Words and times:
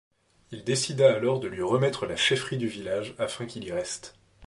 Il 0.49 0.63
décida 0.63 1.13
alors 1.15 1.39
de 1.39 1.47
lui 1.47 1.61
remettre 1.61 2.07
la 2.07 2.15
chefferie 2.15 2.57
du 2.57 2.67
village 2.67 3.13
afin 3.19 3.45
qu'il 3.45 3.63
y 3.65 3.71
reste. 3.71 4.15